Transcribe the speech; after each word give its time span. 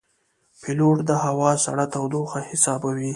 پیلوټ 0.61 0.97
د 1.09 1.11
هوا 1.23 1.51
سړه 1.65 1.85
تودوخه 1.93 2.39
حسابوي. 2.49 3.09